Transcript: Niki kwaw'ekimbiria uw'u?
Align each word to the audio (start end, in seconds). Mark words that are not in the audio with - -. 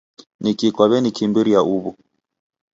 Niki 0.41 0.67
kwaw'ekimbiria 0.75 1.61
uw'u? 1.73 1.91